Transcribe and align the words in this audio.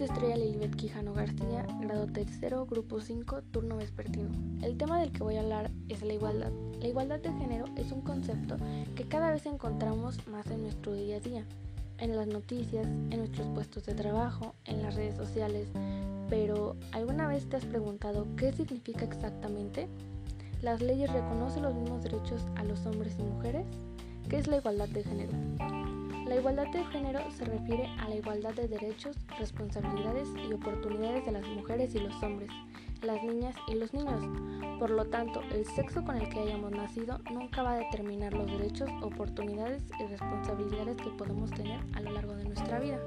Estrella 0.00 0.36
Lilibet 0.36 0.74
Quijano 0.76 1.12
García, 1.12 1.66
grado 1.80 2.06
tercero, 2.06 2.64
grupo 2.64 3.00
5, 3.00 3.42
turno 3.50 3.76
vespertino. 3.76 4.30
El 4.62 4.78
tema 4.78 4.98
del 4.98 5.12
que 5.12 5.22
voy 5.22 5.36
a 5.36 5.40
hablar 5.40 5.70
es 5.90 6.02
la 6.02 6.14
igualdad. 6.14 6.50
La 6.80 6.88
igualdad 6.88 7.20
de 7.20 7.32
género 7.34 7.66
es 7.76 7.92
un 7.92 8.00
concepto 8.00 8.56
que 8.96 9.04
cada 9.04 9.30
vez 9.30 9.44
encontramos 9.44 10.26
más 10.28 10.46
en 10.46 10.62
nuestro 10.62 10.94
día 10.94 11.16
a 11.16 11.20
día, 11.20 11.44
en 11.98 12.16
las 12.16 12.28
noticias, 12.28 12.86
en 12.86 13.18
nuestros 13.18 13.46
puestos 13.48 13.84
de 13.84 13.94
trabajo, 13.94 14.54
en 14.64 14.82
las 14.82 14.94
redes 14.94 15.16
sociales. 15.16 15.68
Pero, 16.30 16.76
¿alguna 16.92 17.28
vez 17.28 17.46
te 17.48 17.56
has 17.56 17.66
preguntado 17.66 18.26
qué 18.36 18.52
significa 18.52 19.04
exactamente? 19.04 19.86
¿Las 20.62 20.80
leyes 20.80 21.12
reconocen 21.12 21.64
los 21.64 21.74
mismos 21.74 22.02
derechos 22.02 22.42
a 22.56 22.64
los 22.64 22.86
hombres 22.86 23.16
y 23.18 23.22
mujeres? 23.22 23.66
¿Qué 24.30 24.38
es 24.38 24.46
la 24.46 24.56
igualdad 24.56 24.88
de 24.88 25.04
género? 25.04 25.99
La 26.30 26.36
igualdad 26.36 26.68
de 26.68 26.84
género 26.84 27.28
se 27.32 27.44
refiere 27.44 27.86
a 27.98 28.08
la 28.08 28.14
igualdad 28.14 28.54
de 28.54 28.68
derechos, 28.68 29.16
responsabilidades 29.40 30.28
y 30.48 30.52
oportunidades 30.52 31.26
de 31.26 31.32
las 31.32 31.44
mujeres 31.48 31.92
y 31.96 31.98
los 31.98 32.22
hombres, 32.22 32.48
las 33.02 33.20
niñas 33.24 33.56
y 33.66 33.74
los 33.74 33.92
niños. 33.92 34.22
Por 34.78 34.90
lo 34.90 35.06
tanto, 35.06 35.42
el 35.52 35.66
sexo 35.66 36.04
con 36.04 36.16
el 36.16 36.28
que 36.28 36.38
hayamos 36.38 36.70
nacido 36.70 37.18
nunca 37.32 37.64
va 37.64 37.72
a 37.72 37.78
determinar 37.78 38.32
los 38.32 38.46
derechos, 38.46 38.88
oportunidades 39.02 39.82
y 39.98 40.06
responsabilidades 40.06 40.98
que 40.98 41.10
podemos 41.10 41.50
tener 41.50 41.80
a 41.94 42.00
lo 42.00 42.12
largo 42.12 42.36
de 42.36 42.44
nuestra 42.44 42.78
vida. 42.78 43.00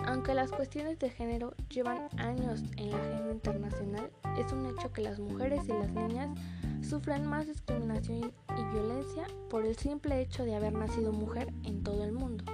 Aunque 0.00 0.34
las 0.34 0.52
cuestiones 0.52 0.98
de 0.98 1.08
género 1.08 1.54
llevan 1.70 2.08
años 2.18 2.64
en 2.76 2.90
la 2.90 2.98
agenda 2.98 3.32
internacional, 3.32 4.10
es 4.38 4.52
un 4.52 4.66
hecho 4.66 4.92
que 4.92 5.00
las 5.00 5.18
mujeres 5.18 5.66
y 5.66 5.72
las 5.72 5.90
niñas 5.90 6.28
sufren 6.88 7.26
más 7.26 7.46
discriminación 7.46 8.32
y 8.56 8.72
violencia 8.72 9.26
por 9.50 9.66
el 9.66 9.76
simple 9.76 10.22
hecho 10.22 10.44
de 10.44 10.56
haber 10.56 10.72
nacido 10.72 11.12
mujer 11.12 11.52
en 11.64 11.82
todo 11.82 12.02
el 12.02 12.12
mundo. 12.12 12.44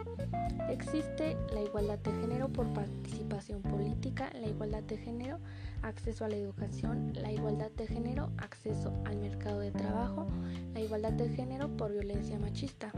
Existe 0.68 1.36
la 1.52 1.60
igualdad 1.60 2.00
de 2.00 2.10
género 2.10 2.48
por 2.48 2.72
participación 2.72 3.62
política, 3.62 4.30
la 4.34 4.48
igualdad 4.48 4.82
de 4.82 4.96
género, 4.96 5.38
acceso 5.82 6.24
a 6.24 6.28
la 6.28 6.36
educación, 6.36 7.12
la 7.14 7.30
igualdad 7.30 7.70
de 7.76 7.86
género, 7.86 8.32
acceso 8.38 8.92
al 9.04 9.18
mercado 9.18 9.60
de 9.60 9.70
trabajo, 9.70 10.26
la 10.72 10.80
igualdad 10.80 11.12
de 11.12 11.28
género 11.28 11.68
por 11.76 11.92
violencia 11.92 12.36
machista. 12.38 12.90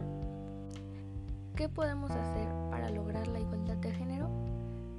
¿Qué 1.55 1.69
podemos 1.69 2.11
hacer 2.11 2.49
para 2.71 2.89
lograr 2.89 3.29
la 3.29 3.41
igualdad 3.41 3.77
de 3.77 3.93
género? 3.93 4.31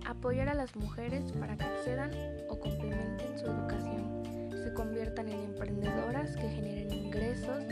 Apoyar 0.06 0.50
a 0.50 0.54
las 0.54 0.76
mujeres 0.76 1.32
para 1.32 1.58
que 1.58 1.66
accedan 1.66 2.12
o 2.50 2.60
complementen 2.60 3.40
su 3.40 3.46
educación 3.46 4.08
emprendedoras 5.58 6.36
que 6.36 6.50
generen 6.50 6.94
ingresos 6.94 7.64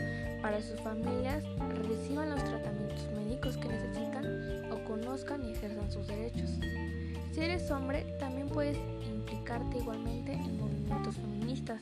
para 0.41 0.61
sus 0.61 0.79
familias, 0.81 1.43
reciban 1.87 2.31
los 2.31 2.43
tratamientos 2.43 3.07
médicos 3.15 3.57
que 3.57 3.67
necesitan 3.67 4.71
o 4.71 4.83
conozcan 4.85 5.43
y 5.43 5.51
ejerzan 5.51 5.91
sus 5.91 6.07
derechos. 6.07 6.49
Si 7.31 7.41
eres 7.41 7.69
hombre, 7.69 8.03
también 8.19 8.49
puedes 8.49 8.77
implicarte 9.05 9.77
igualmente 9.77 10.33
en 10.33 10.57
movimientos 10.59 11.15
feministas, 11.15 11.81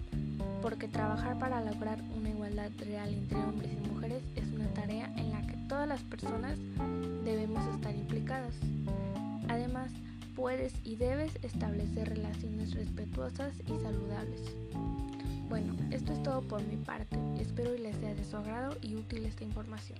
porque 0.61 0.87
trabajar 0.87 1.37
para 1.39 1.61
lograr 1.61 1.99
una 2.17 2.29
igualdad 2.29 2.71
real 2.79 3.09
entre 3.13 3.37
hombres 3.37 3.71
y 3.71 3.89
mujeres 3.89 4.23
es 4.35 4.47
una 4.51 4.67
tarea 4.73 5.13
en 5.17 5.31
la 5.31 5.45
que 5.47 5.55
todas 5.69 5.87
las 5.87 6.01
personas 6.01 6.57
debemos 7.23 7.65
estar 7.75 7.95
implicadas. 7.95 8.53
Además, 9.47 9.91
puedes 10.35 10.73
y 10.83 10.95
debes 10.95 11.37
establecer 11.43 12.09
relaciones 12.09 12.73
respetuosas 12.73 13.53
y 13.65 13.79
saludables. 13.81 14.41
Bueno, 15.49 15.73
esto 15.91 16.13
es 16.13 16.23
todo 16.23 16.41
por 16.41 16.63
mi 16.63 16.77
parte. 16.77 17.17
Espero 17.39 17.73
les 17.75 17.95
sea 17.97 18.13
de 18.13 18.23
su 18.23 18.37
agrado 18.37 18.75
y 18.81 18.95
útil 18.95 19.25
esta 19.25 19.43
información. 19.43 19.99